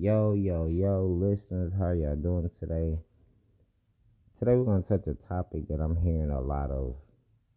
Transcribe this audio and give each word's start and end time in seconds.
Yo, 0.00 0.32
yo, 0.32 0.66
yo, 0.66 1.04
listeners, 1.04 1.74
how 1.78 1.90
y'all 1.90 2.16
doing 2.16 2.50
today? 2.58 2.98
Today 4.38 4.54
we're 4.54 4.64
gonna 4.64 4.80
touch 4.80 5.06
a 5.06 5.28
topic 5.28 5.68
that 5.68 5.78
I'm 5.78 5.94
hearing 5.94 6.30
a 6.30 6.40
lot 6.40 6.70
of 6.70 6.94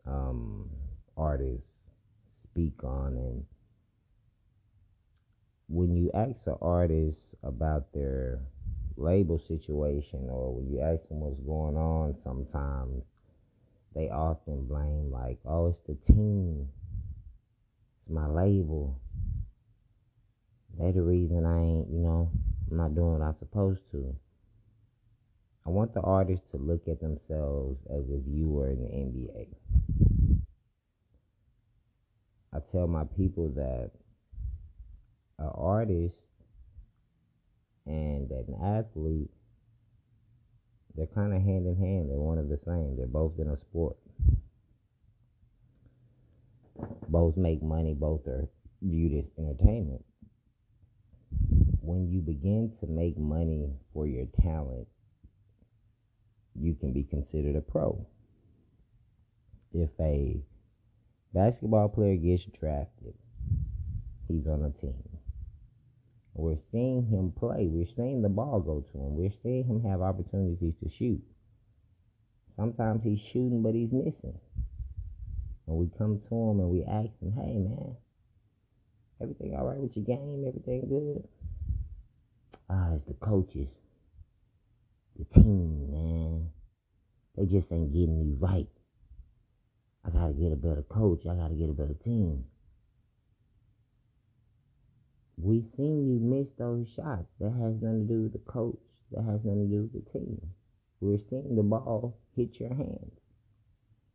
um, 0.05 0.69
artists 1.15 1.63
speak 2.43 2.83
on, 2.83 3.15
and 3.15 3.45
when 5.69 5.95
you 5.95 6.11
ask 6.13 6.45
an 6.45 6.57
artist 6.61 7.17
about 7.44 7.94
their 7.94 8.42
label 8.97 9.39
situation, 9.47 10.28
or 10.29 10.53
when 10.53 10.69
you 10.69 10.81
ask 10.81 11.07
them 11.07 11.21
what's 11.21 11.39
going 11.39 11.78
on, 11.78 12.13
sometimes 12.25 13.05
they 13.96 14.10
often 14.10 14.65
blame 14.65 15.10
like, 15.10 15.39
"Oh, 15.46 15.67
it's 15.67 15.79
the 15.87 16.13
team, 16.13 16.67
it's 18.02 18.09
my 18.09 18.27
label." 18.27 18.99
They 20.80 20.91
the 20.91 21.02
reason 21.02 21.45
I 21.45 21.59
ain't, 21.59 21.90
you 21.91 21.99
know, 21.99 22.31
I'm 22.70 22.77
not 22.77 22.95
doing 22.95 23.20
what 23.20 23.22
I'm 23.22 23.36
supposed 23.38 23.82
to. 23.91 24.16
I 25.66 25.70
want 25.70 25.94
the 25.94 26.02
artists 26.02 26.46
to 26.52 26.58
look 26.58 26.88
at 26.88 26.99
themselves 26.99 27.77
as 27.90 28.04
if 28.09 28.23
you 28.27 28.49
were 28.49 28.70
in 28.70 28.82
the 28.82 28.90
NBA. 28.90 29.48
I 32.54 32.59
tell 32.72 32.88
my 32.88 33.04
people 33.16 33.49
that 33.55 33.91
an 35.40 35.52
artist 35.54 36.16
and 37.85 38.30
an 38.32 38.55
athlete, 38.62 39.30
they're 40.96 41.08
kind 41.08 41.34
of 41.34 41.41
hand 41.41 41.68
in 41.68 41.77
hand. 41.77 42.10
They're 42.10 42.18
one 42.18 42.40
of 42.40 42.49
the 42.49 42.60
same. 42.66 42.98
They're 42.98 43.08
both 43.08 43.34
in 43.40 43.48
a 43.48 43.58
sport. 43.58 43.98
Both 47.08 47.38
make 47.38 47.62
money. 47.62 47.94
Both 47.94 48.27
are 48.27 48.48
viewed 48.82 49.18
as 49.18 49.26
entertainment 49.38 50.04
when 51.82 52.10
you 52.10 52.22
begin 52.22 52.72
to 52.80 52.88
make 52.88 53.18
money 53.18 53.74
for 53.94 54.08
your 54.08 54.26
talent, 54.41 54.88
you 56.55 56.76
can 56.76 56.94
be 56.94 57.04
considered 57.04 57.55
a 57.55 57.62
pro. 57.62 58.05
If 59.74 59.90
a 59.99 60.41
basketball 61.34 61.90
player 61.90 62.16
gets 62.16 62.46
drafted, 62.60 63.16
he's 64.27 64.47
on 64.47 64.63
a 64.63 64.81
team. 64.81 65.03
We're 66.35 66.57
seeing 66.72 67.05
him 67.05 67.31
play. 67.38 67.67
We're 67.67 67.94
seeing 67.95 68.22
the 68.22 68.29
ball 68.29 68.59
go 68.59 68.81
to 68.81 68.97
him. 68.97 69.16
We're 69.16 69.33
seeing 69.44 69.66
him 69.66 69.83
have 69.83 70.02
opportunities 70.02 70.73
to 70.83 70.89
shoot. 70.89 71.22
Sometimes 72.55 73.03
he's 73.03 73.19
shooting, 73.19 73.61
but 73.61 73.73
he's 73.73 73.91
missing. 73.91 74.39
And 75.67 75.77
we 75.77 75.89
come 75.97 76.22
to 76.29 76.35
him 76.35 76.59
and 76.59 76.69
we 76.69 76.83
ask 76.83 77.09
him, 77.22 77.33
hey, 77.33 77.57
man, 77.57 77.95
everything 79.23 79.55
all 79.55 79.66
right 79.66 79.77
with 79.79 79.95
your 79.95 80.05
game? 80.05 80.45
Everything 80.47 80.88
good? 80.88 81.27
Ah, 82.69 82.93
it's 82.93 83.03
the 83.05 83.13
coaches, 83.13 83.69
the 85.17 85.25
team, 85.39 85.91
man. 85.91 86.49
They 87.35 87.45
just 87.45 87.71
ain't 87.71 87.94
getting 87.94 88.19
me 88.19 88.35
right. 88.39 88.67
I 90.05 90.09
gotta 90.09 90.33
get 90.33 90.51
a 90.51 90.55
better 90.55 90.83
coach. 90.83 91.25
I 91.25 91.33
gotta 91.33 91.55
get 91.55 91.69
a 91.69 91.73
better 91.73 91.95
team. 92.03 92.45
We 95.38 95.63
seen 95.75 96.07
you 96.07 96.19
miss 96.19 96.47
those 96.57 96.88
shots. 96.89 97.27
That 97.39 97.51
has 97.51 97.81
nothing 97.81 98.07
to 98.07 98.13
do 98.13 98.21
with 98.23 98.33
the 98.33 98.39
coach. 98.39 98.79
That 99.11 99.23
has 99.23 99.44
nothing 99.44 99.69
to 99.69 99.75
do 99.75 99.89
with 99.91 100.05
the 100.05 100.11
team. 100.11 100.41
We're 101.01 101.19
seeing 101.29 101.55
the 101.55 101.63
ball 101.63 102.17
hit 102.35 102.59
your 102.59 102.69
hands. 102.69 103.19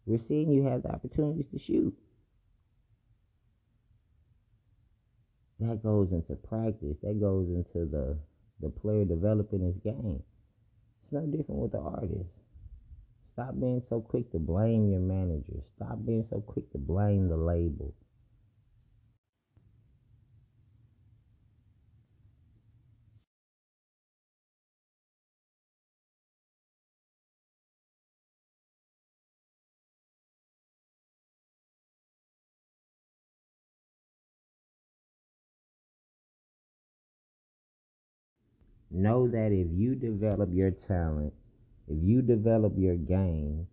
We're 0.06 0.20
seeing 0.27 0.53
you 0.53 0.64
have 0.64 0.83
the 0.83 0.91
opportunities 0.91 1.47
to 1.53 1.59
shoot. 1.59 1.95
That 5.61 5.83
goes 5.83 6.12
into 6.12 6.37
practice. 6.37 6.97
That 7.03 7.20
goes 7.20 7.48
into 7.48 7.87
the 7.87 8.17
the 8.61 8.70
player 8.70 9.05
developing 9.05 9.61
his 9.61 9.77
game. 9.83 10.23
It's 11.05 11.12
no 11.12 11.20
different 11.27 11.61
with 11.61 11.73
the 11.73 11.78
artist. 11.78 12.31
Stop 13.34 13.55
being 13.61 13.83
so 13.89 14.01
quick 14.01 14.31
to 14.33 14.39
blame 14.39 14.91
your 14.91 15.01
manager. 15.01 15.63
Stop 15.77 16.05
being 16.05 16.27
so 16.29 16.41
quick 16.41 16.70
to 16.73 16.79
blame 16.79 17.29
the 17.29 17.36
label. 17.36 17.95
Know 38.91 39.29
that 39.29 39.53
if 39.53 39.69
you 39.73 39.95
develop 39.95 40.49
your 40.53 40.71
talent, 40.71 41.33
if 41.89 41.97
you 42.03 42.23
develop 42.23 42.75
your 42.77 42.97
game, 42.97 43.67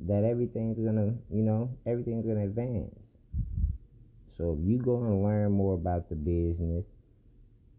that 0.00 0.24
everything's 0.24 0.78
gonna, 0.78 1.14
you 1.30 1.42
know, 1.42 1.70
everything's 1.86 2.26
gonna 2.26 2.44
advance. 2.44 2.94
So 4.36 4.56
if 4.58 4.68
you 4.68 4.78
go 4.78 5.02
and 5.02 5.22
learn 5.24 5.52
more 5.52 5.74
about 5.74 6.08
the 6.08 6.14
business, 6.14 6.84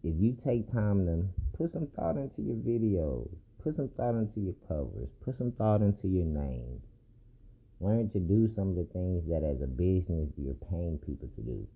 if 0.02 0.14
you 0.18 0.36
take 0.44 0.70
time 0.72 1.06
to 1.06 1.24
put 1.56 1.72
some 1.72 1.88
thought 1.96 2.16
into 2.16 2.42
your 2.42 2.56
videos, 2.56 3.28
put 3.62 3.76
some 3.76 3.88
thought 3.96 4.14
into 4.14 4.40
your 4.40 4.54
covers, 4.68 5.08
put 5.24 5.38
some 5.38 5.52
thought 5.52 5.80
into 5.80 6.08
your 6.08 6.26
names, 6.26 6.82
learn 7.80 8.10
to 8.10 8.18
do 8.18 8.50
some 8.54 8.70
of 8.70 8.76
the 8.76 8.88
things 8.92 9.24
that 9.28 9.42
as 9.42 9.62
a 9.62 9.66
business 9.66 10.28
you're 10.36 10.54
paying 10.70 10.98
people 10.98 11.28
to 11.36 11.42
do. 11.42 11.66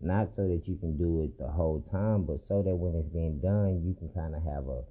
Not 0.00 0.30
so 0.34 0.48
that 0.48 0.62
you 0.66 0.76
can 0.76 0.96
do 0.96 1.22
it 1.22 1.38
the 1.38 1.48
whole 1.48 1.84
time, 1.90 2.24
but 2.24 2.40
so 2.48 2.62
that 2.62 2.74
when 2.74 2.94
it's 2.94 3.12
being 3.12 3.38
done, 3.38 3.82
you 3.84 3.94
can 3.94 4.08
kind 4.08 4.34
of 4.34 4.42
have 4.44 4.66
a, 4.68 4.82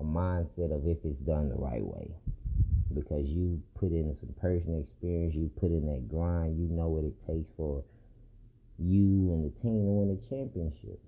a 0.00 0.04
mindset 0.04 0.74
of 0.74 0.88
if 0.88 0.98
it's 1.04 1.20
done 1.26 1.50
the 1.50 1.56
right 1.56 1.84
way. 1.84 2.08
Because 2.94 3.26
you 3.26 3.60
put 3.78 3.92
in 3.92 4.16
some 4.20 4.34
personal 4.40 4.80
experience, 4.80 5.34
you 5.34 5.50
put 5.60 5.70
in 5.70 5.86
that 5.86 6.08
grind, 6.08 6.58
you 6.58 6.74
know 6.74 6.88
what 6.88 7.04
it 7.04 7.14
takes 7.26 7.48
for 7.56 7.84
you 8.78 9.32
and 9.32 9.44
the 9.44 9.50
team 9.60 9.84
to 9.84 9.92
win 9.92 10.10
a 10.10 10.28
championship. 10.28 11.00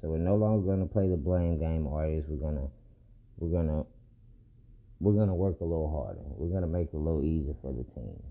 So 0.00 0.08
we're 0.08 0.18
no 0.18 0.36
longer 0.36 0.70
gonna 0.70 0.86
play 0.86 1.08
the 1.08 1.16
blame 1.16 1.58
game 1.58 1.86
artists. 1.86 2.28
We're 2.28 2.44
gonna 2.44 2.68
we're 3.38 3.50
gonna 3.50 3.84
we're 5.00 5.14
gonna 5.14 5.34
work 5.34 5.60
a 5.60 5.64
little 5.64 5.90
harder. 5.90 6.20
We're 6.36 6.52
gonna 6.52 6.66
make 6.66 6.88
it 6.92 6.96
a 6.96 6.98
little 6.98 7.24
easier 7.24 7.54
for 7.62 7.72
the 7.72 7.84
team. 7.94 8.22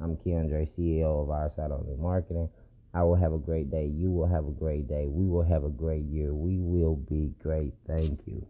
I'm 0.00 0.16
Keandre, 0.16 0.68
CEO 0.76 1.22
of 1.22 1.30
Our 1.30 1.50
Side 1.56 1.70
Only 1.70 1.96
Marketing. 1.96 2.50
I 2.92 3.02
will 3.02 3.14
have 3.14 3.32
a 3.32 3.38
great 3.38 3.70
day. 3.70 3.86
You 3.86 4.10
will 4.10 4.26
have 4.26 4.46
a 4.46 4.50
great 4.50 4.88
day. 4.88 5.06
We 5.06 5.26
will 5.26 5.42
have 5.42 5.64
a 5.64 5.70
great 5.70 6.04
year. 6.04 6.34
We 6.34 6.58
will 6.58 6.96
be 6.96 7.32
great. 7.42 7.72
Thank 7.86 8.20
you. 8.26 8.46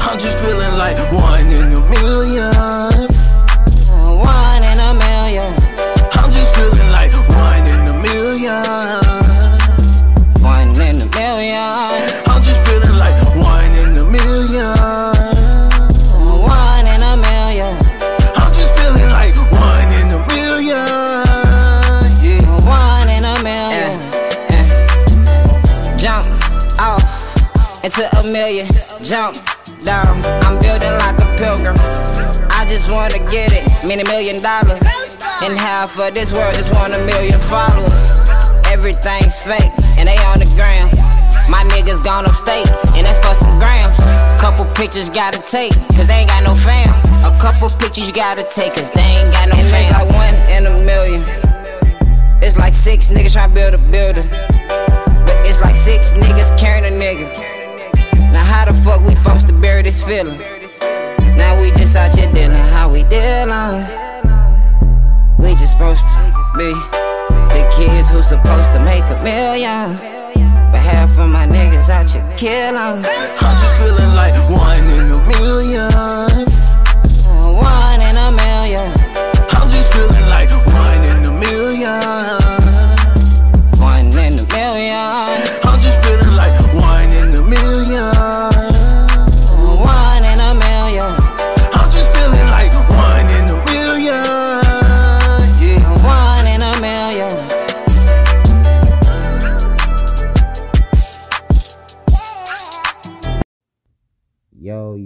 I'm 0.00 0.18
just 0.18 0.44
feeling 0.44 0.74
like 0.76 0.98
one 1.12 1.46
in 1.46 1.72
a 1.72 1.80
million. 1.90 3.01
Just 32.72 32.90
wanna 32.90 33.20
get 33.28 33.52
it, 33.52 33.68
many 33.86 34.02
million 34.08 34.40
dollars. 34.40 34.80
And 35.44 35.52
half 35.60 36.00
of 36.00 36.14
this 36.14 36.32
world 36.32 36.54
just 36.54 36.72
want 36.72 36.96
a 36.96 37.04
million 37.04 37.38
followers. 37.52 38.16
Everything's 38.72 39.36
fake, 39.44 39.68
and 40.00 40.08
they 40.08 40.16
on 40.24 40.40
the 40.40 40.48
gram. 40.56 40.88
My 41.52 41.68
niggas 41.68 42.02
gone 42.02 42.24
upstate, 42.24 42.64
and 42.96 43.04
that's 43.04 43.20
for 43.20 43.36
some 43.36 43.58
grams. 43.60 44.00
Couple 44.40 44.64
pictures 44.72 45.10
gotta 45.10 45.36
take, 45.44 45.76
cause 45.92 46.08
they 46.08 46.24
ain't 46.24 46.32
got 46.32 46.44
no 46.48 46.54
fam. 46.56 46.88
A 47.28 47.32
couple 47.44 47.68
pictures 47.76 48.08
you 48.08 48.14
gotta 48.14 48.42
take, 48.48 48.72
cause 48.72 48.90
they 48.90 49.04
ain't 49.20 49.32
got 49.36 49.52
no 49.52 49.60
and 49.60 49.68
fam. 49.68 49.84
It's 49.84 49.92
like 49.92 50.08
one 50.16 50.34
in 50.48 50.64
a 50.64 50.74
million. 50.80 51.20
It's 52.40 52.56
like 52.56 52.72
six 52.72 53.10
niggas 53.10 53.34
trying 53.34 53.50
to 53.50 53.54
build 53.54 53.74
a 53.74 53.82
building. 53.92 54.28
But 55.28 55.36
it's 55.44 55.60
like 55.60 55.76
six 55.76 56.14
niggas 56.14 56.56
carrying 56.58 56.88
a 56.88 56.96
nigga. 56.96 57.28
Now 58.32 58.44
how 58.44 58.64
the 58.64 58.72
fuck 58.80 59.04
we 59.04 59.14
supposed 59.14 59.46
to 59.48 59.52
bury 59.52 59.82
this 59.82 60.02
feeling? 60.02 60.40
Now 61.36 61.60
we 61.60 61.70
just 61.72 61.96
out 61.96 62.14
here 62.14 62.30
dealing 62.32 62.56
how 62.56 62.90
we 62.90 63.02
dealing. 63.04 63.82
We 65.38 65.54
just 65.54 65.72
supposed 65.72 66.06
to 66.08 66.18
be 66.56 66.72
the 67.54 67.62
kids 67.76 68.10
who 68.10 68.22
supposed 68.22 68.72
to 68.72 68.80
make 68.84 69.04
a 69.04 69.18
million. 69.22 69.96
But 70.70 70.80
half 70.80 71.18
of 71.18 71.28
my 71.28 71.46
niggas 71.46 71.90
out 71.90 72.10
here 72.10 72.24
killing. 72.36 72.76
I'm 72.76 73.02
just 73.02 73.76
feeling 73.80 74.14
like 74.14 74.34
one 74.50 74.84
in 74.98 75.10
a 75.10 75.20
million. 75.38 76.61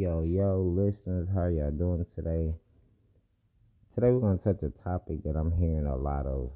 Listeners. 0.05 1.27
How 1.35 1.47
y'all 1.47 1.71
doing 1.71 2.05
today? 2.15 2.55
Today 3.95 4.11
we're 4.11 4.21
gonna 4.21 4.37
touch 4.37 4.63
a 4.63 4.69
topic 4.85 5.23
that 5.25 5.37
I'm 5.37 5.51
hearing 5.51 5.87
a 5.87 5.97
lot 5.97 6.27
of 6.27 6.51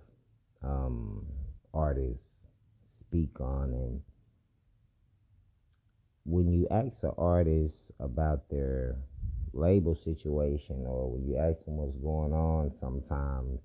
um, 0.63 1.25
artists 1.73 2.21
speak 3.01 3.41
on, 3.41 3.73
and 3.73 4.03
when 6.27 6.53
you 6.53 6.69
ask 6.71 7.03
an 7.03 7.13
artist 7.17 7.77
about 7.99 8.47
their 8.51 8.97
label 9.55 9.97
situation, 10.05 10.85
or 10.87 11.11
when 11.13 11.27
you 11.27 11.39
ask 11.39 11.65
them 11.65 11.79
what's 11.79 11.97
going 11.97 12.35
on, 12.35 12.71
sometimes 12.79 13.59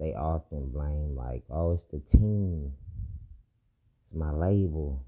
they 0.00 0.14
often 0.14 0.70
blame 0.70 1.14
like, 1.14 1.42
"Oh, 1.50 1.72
it's 1.72 1.84
the 1.92 2.00
team, 2.16 2.72
it's 4.06 4.18
my 4.18 4.32
label." 4.32 5.04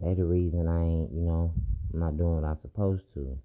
They 0.00 0.14
the 0.14 0.24
reason 0.24 0.68
I 0.68 0.84
ain't, 0.84 1.10
you 1.12 1.22
know, 1.22 1.52
I'm 1.92 2.00
not 2.00 2.16
doing 2.16 2.40
what 2.40 2.44
I'm 2.44 2.58
supposed 2.62 3.04
to. 3.14 3.38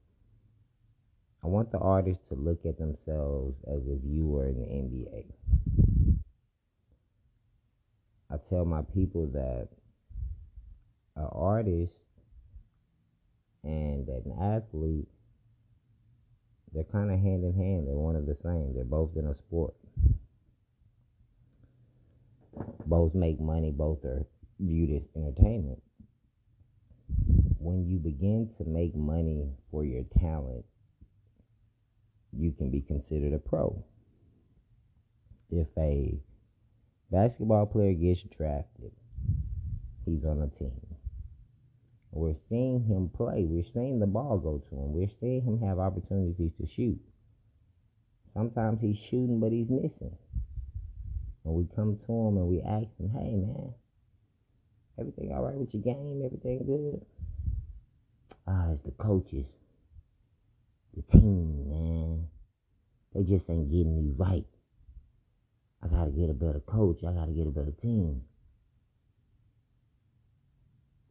I 1.44 1.48
want 1.48 1.72
the 1.72 1.80
artists 1.80 2.22
to 2.30 2.36
look 2.36 2.66
at 2.66 2.78
themselves 2.78 3.56
as 3.68 3.82
if 3.88 4.00
you 4.04 4.28
were 4.28 4.48
in 4.48 4.60
the 4.60 4.68
NBA. 4.68 5.26
I 8.32 8.36
tell 8.50 8.64
my 8.64 8.82
people 8.94 9.28
that 9.34 9.68
an 11.16 11.28
artist 11.32 11.94
and 13.64 14.08
an 14.08 14.34
athlete, 14.40 15.08
they're 16.74 16.84
kind 16.84 17.12
of 17.12 17.20
hand 17.20 17.44
in 17.44 17.54
hand. 17.54 17.88
They're 17.88 17.96
one 17.96 18.16
of 18.16 18.26
the 18.26 18.38
same. 18.44 18.74
They're 18.76 18.86
both 18.86 19.12
in 19.18 19.28
a 19.28 19.36
sport. 19.36 19.74
Both 22.86 23.16
make 23.16 23.40
money. 23.40 23.72
Both 23.72 24.06
are 24.06 24.26
viewed 24.60 24.92
as 24.96 25.02
entertainment 25.16 25.82
when 27.62 27.86
you 27.86 27.98
begin 28.00 28.50
to 28.58 28.66
make 28.66 28.96
money 28.96 29.48
for 29.70 29.86
your 29.86 30.04
talent, 30.20 30.66
you 32.34 32.52
can 32.52 32.72
be 32.72 32.82
considered 32.82 33.34
a 33.34 33.38
pro. 33.38 33.84
If 35.52 35.68
a 35.78 36.18
basketball 37.12 37.68
player 37.68 37.94
gets 37.94 38.22
drafted, 38.36 38.92
he's 40.06 40.26
on 40.26 40.42
a 40.42 40.58
team. 40.58 40.82
We're 42.12 42.36
seeing 42.50 42.84
him 42.84 43.10
play. 43.16 43.46
We're 43.48 43.72
seeing 43.74 44.00
the 44.00 44.08
ball 44.08 44.38
go 44.38 44.58
to 44.58 44.76
him. 44.76 44.94
We're 44.94 45.12
seeing 45.20 45.44
him 45.44 45.62
have 45.62 45.78
opportunities 45.78 46.52
to 46.60 46.68
shoot. 46.68 47.00
Sometimes 48.34 48.82
he's 48.82 48.98
shooting, 48.98 49.40
but 49.40 49.52
he's 49.52 49.70
missing. 49.70 50.18
And 51.46 51.54
we 51.54 51.68
come 51.76 52.00
to 52.06 52.12
him 52.12 52.38
and 52.38 52.48
we 52.48 52.62
ask 52.62 52.88
him, 52.98 53.10
hey, 53.14 53.36
man, 53.36 53.74
everything 55.00 55.32
all 55.32 55.44
right 55.44 55.56
with 55.56 55.74
your 55.74 55.84
game? 55.84 56.22
Everything 56.26 56.66
good? 56.66 57.06
Ah, 58.48 58.72
it's 58.72 58.82
the 58.82 58.92
coaches, 58.92 59.46
the 60.96 61.04
team, 61.18 61.70
man. 61.70 62.28
They 63.14 63.24
just 63.24 63.50
ain't 63.50 63.70
getting 63.70 63.96
me 63.96 64.14
right. 64.18 64.46
I 65.84 65.88
gotta 65.88 66.12
get 66.12 66.30
a 66.30 66.34
better 66.34 66.60
coach. 66.60 67.04
I 67.04 67.12
gotta 67.12 67.32
get 67.32 67.48
a 67.48 67.52
better 67.52 67.74
team. 67.82 68.24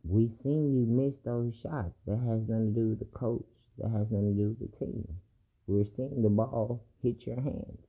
We 0.03 0.31
seen 0.43 0.75
you 0.75 0.87
miss 0.87 1.15
those 1.25 1.55
shots. 1.55 1.95
That 2.07 2.19
has 2.19 2.49
nothing 2.49 2.75
to 2.75 2.81
do 2.81 2.89
with 2.91 2.99
the 3.01 3.05
coach. 3.07 3.47
That 3.79 3.91
has 3.91 4.11
nothing 4.11 4.35
to 4.37 4.43
do 4.43 4.57
with 4.59 4.71
the 4.71 4.77
team. 4.79 5.07
We're 5.67 5.85
seeing 5.97 6.23
the 6.23 6.29
ball 6.29 6.85
hit 7.03 7.27
your 7.27 7.41
hands. 7.41 7.87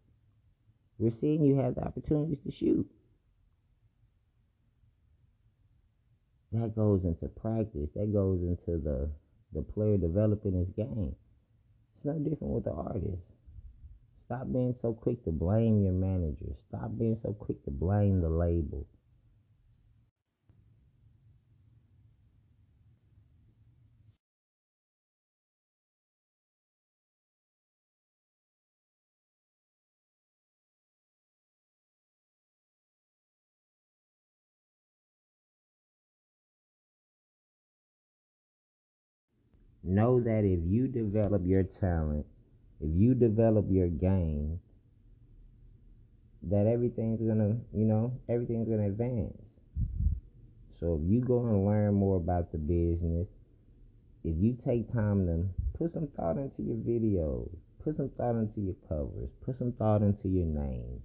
We're 0.97 1.13
seeing 1.19 1.43
you 1.43 1.55
have 1.55 1.75
the 1.75 1.83
opportunities 1.83 2.39
to 2.45 2.51
shoot. 2.51 2.87
That 6.51 6.75
goes 6.75 7.05
into 7.05 7.27
practice. 7.27 7.89
That 7.95 8.11
goes 8.13 8.41
into 8.41 8.77
the 8.77 9.09
the 9.53 9.61
player 9.61 9.97
developing 9.97 10.53
his 10.53 10.69
game. 10.75 11.15
It's 11.97 12.05
no 12.05 12.13
different 12.13 12.53
with 12.53 12.63
the 12.65 12.71
artist. 12.71 13.21
Stop 14.25 14.51
being 14.51 14.75
so 14.81 14.93
quick 14.93 15.23
to 15.25 15.31
blame 15.31 15.83
your 15.83 15.93
manager. 15.93 16.55
Stop 16.69 16.97
being 16.97 17.19
so 17.21 17.33
quick 17.33 17.63
to 17.65 17.71
blame 17.71 18.21
the 18.21 18.29
label. 18.29 18.87
Know 39.83 40.19
that 40.19 40.43
if 40.43 40.59
you 40.65 40.87
develop 40.87 41.41
your 41.45 41.63
talent, 41.63 42.25
if 42.79 42.89
you 42.93 43.13
develop 43.13 43.65
your 43.69 43.87
game, 43.87 44.59
that 46.43 46.67
everything's 46.67 47.21
gonna, 47.21 47.57
you 47.73 47.85
know, 47.85 48.13
everything's 48.27 48.67
gonna 48.67 48.87
advance. 48.87 49.37
So 50.79 50.99
if 51.01 51.11
you 51.11 51.21
go 51.21 51.45
and 51.45 51.65
learn 51.65 51.93
more 51.93 52.17
about 52.17 52.51
the 52.51 52.57
business, 52.57 53.27
if 54.23 54.35
you 54.37 54.57
take 54.65 54.91
time 54.91 55.27
to 55.27 55.45
put 55.77 55.93
some 55.93 56.07
thought 56.15 56.37
into 56.37 56.63
your 56.63 56.77
videos, 56.77 57.49
put 57.83 57.97
some 57.97 58.09
thought 58.17 58.35
into 58.35 58.61
your 58.61 58.75
covers, 58.87 59.29
put 59.45 59.57
some 59.59 59.71
thought 59.73 60.01
into 60.01 60.27
your 60.27 60.45
names, 60.45 61.01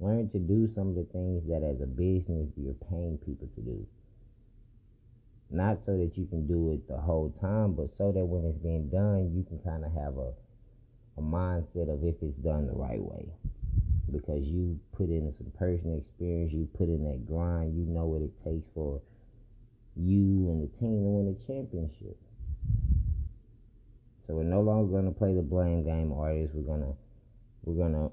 learn 0.00 0.30
to 0.30 0.38
do 0.38 0.68
some 0.74 0.88
of 0.88 0.94
the 0.94 1.06
things 1.12 1.42
that 1.48 1.62
as 1.62 1.80
a 1.82 1.86
business 1.86 2.48
you're 2.56 2.74
paying 2.90 3.18
people 3.18 3.48
to 3.54 3.60
do. 3.60 3.86
Not 5.50 5.78
so 5.84 5.98
that 5.98 6.16
you 6.16 6.26
can 6.26 6.46
do 6.46 6.72
it 6.72 6.86
the 6.86 6.96
whole 6.96 7.34
time, 7.40 7.72
but 7.72 7.90
so 7.98 8.12
that 8.12 8.24
when 8.24 8.44
it's 8.44 8.58
being 8.58 8.88
done, 8.88 9.34
you 9.34 9.42
can 9.42 9.58
kind 9.58 9.84
of 9.84 9.92
have 9.92 10.16
a, 10.16 10.30
a 11.18 11.22
mindset 11.22 11.92
of 11.92 12.04
if 12.04 12.14
it's 12.22 12.38
done 12.38 12.68
the 12.68 12.72
right 12.72 13.02
way. 13.02 13.26
Because 14.12 14.42
you 14.46 14.78
put 14.96 15.08
in 15.08 15.34
some 15.38 15.50
personal 15.58 15.98
experience, 15.98 16.52
you 16.52 16.68
put 16.78 16.88
in 16.88 17.02
that 17.04 17.26
grind, 17.26 17.74
you 17.74 17.84
know 17.84 18.06
what 18.06 18.22
it 18.22 18.30
takes 18.44 18.66
for 18.74 19.00
you 19.96 20.48
and 20.50 20.62
the 20.62 20.70
team 20.78 21.02
to 21.02 21.10
win 21.10 21.34
a 21.34 21.46
championship. 21.46 22.16
So 24.26 24.34
we're 24.34 24.44
no 24.44 24.60
longer 24.60 24.96
gonna 24.96 25.10
play 25.10 25.34
the 25.34 25.42
blame 25.42 25.84
game 25.84 26.12
artists. 26.12 26.54
We're 26.54 26.62
gonna 26.62 26.94
we're 27.64 27.82
gonna 27.82 28.10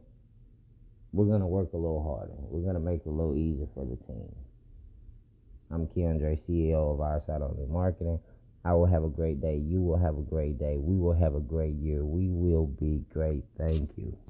we're 1.14 1.26
gonna 1.26 1.48
work 1.48 1.74
a 1.74 1.78
little 1.78 2.02
harder. 2.02 2.34
We're 2.50 2.66
gonna 2.66 2.80
make 2.84 3.02
it 3.06 3.10
a 3.10 3.12
little 3.12 3.36
easier 3.36 3.68
for 3.76 3.86
the 3.86 3.96
team. 4.08 4.34
I'm 5.70 5.88
Keandre, 5.88 6.40
CEO 6.48 6.94
of 6.94 7.02
Our 7.02 7.22
Side 7.28 7.42
Only 7.42 7.66
Marketing. 7.66 8.20
I 8.64 8.74
will 8.74 8.86
have 8.86 9.04
a 9.04 9.10
great 9.10 9.42
day. 9.42 9.58
You 9.58 9.82
will 9.82 9.98
have 9.98 10.18
a 10.18 10.22
great 10.22 10.58
day. 10.58 10.78
We 10.78 10.98
will 10.98 11.14
have 11.14 11.36
a 11.36 11.40
great 11.40 11.76
year. 11.76 12.06
We 12.06 12.30
will 12.30 12.68
be 12.68 13.04
great. 13.14 13.44
Thank 13.58 13.92
you. 13.98 14.18